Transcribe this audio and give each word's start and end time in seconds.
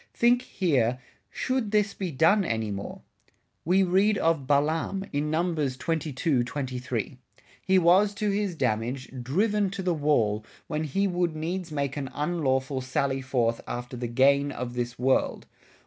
Think, 0.15 0.41
here 0.41 0.97
Should 1.29 1.69
this 1.69 1.93
be 1.93 2.09
done 2.09 2.43
any 2.43 2.71
more? 2.71 3.03
We 3.63 3.83
read 3.83 4.17
of 4.17 4.47
Balaam, 4.47 5.05
in 5.13 5.29
Num. 5.29 5.55
22, 5.55 6.43
23. 6.43 7.19
He 7.61 7.77
was 7.77 8.15
to 8.15 8.31
his 8.31 8.55
Damage, 8.55 9.11
driven 9.21 9.69
to 9.69 9.83
the 9.83 9.93
Wall, 9.93 10.43
when 10.65 10.85
he 10.85 11.07
would 11.07 11.35
needs 11.35 11.71
make 11.71 11.97
an 11.97 12.09
unlawful 12.15 12.81
Salley 12.81 13.21
forth 13.21 13.61
after 13.67 13.95
the 13.95 14.07
Gain 14.07 14.51
of 14.51 14.73
this 14.73 14.97
World. 14.97 15.45